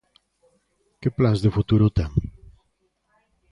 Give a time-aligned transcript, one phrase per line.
[1.01, 2.09] Que plans de futuro ten?